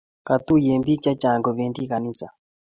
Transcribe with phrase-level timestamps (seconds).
[0.27, 2.27] Katuye piik chechang' kopendi ganisa